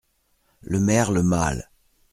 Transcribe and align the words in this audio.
Le 0.61 0.79
merle 0.79 1.21
mâle. 1.21 1.69